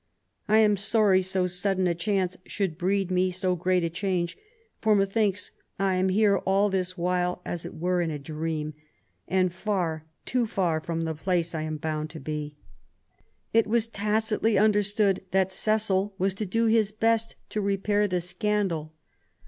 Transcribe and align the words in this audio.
I 0.47 0.57
am 0.57 0.77
sorry 0.77 1.21
so 1.21 1.45
sudden 1.45 1.85
a 1.85 1.93
chance 1.93 2.35
should 2.47 2.75
breed 2.75 3.11
me 3.11 3.29
so 3.29 3.55
great 3.55 3.83
a 3.83 3.89
change: 3.91 4.35
for 4.79 4.95
methinks 4.95 5.51
I 5.77 5.93
am 5.93 6.09
here 6.09 6.37
all 6.37 6.71
this 6.71 6.97
while 6.97 7.39
as 7.45 7.67
it 7.67 7.75
were 7.75 8.01
in 8.01 8.09
a 8.09 8.17
dream, 8.17 8.73
and 9.27 9.53
far— 9.53 10.05
too 10.31 10.47
far— 10.47 10.79
from 10.81 11.01
the 11.03 11.13
place 11.13 11.53
I 11.53 11.61
am 11.61 11.77
bound 11.77 12.11
68 12.13 12.23
QUEEN 12.23 12.33
ELIZABETH, 12.33 12.57
to 12.57 12.61
be." 13.53 13.59
It 13.59 13.67
was 13.67 13.87
tacitly 13.89 14.57
understood 14.57 15.21
that 15.29 15.51
Cecil 15.51 16.15
was 16.17 16.33
to 16.33 16.47
do 16.47 16.65
his 16.65 16.91
best 16.91 17.35
to 17.49 17.61
repair 17.61 18.07
the 18.07 18.21
scandal. 18.21 18.93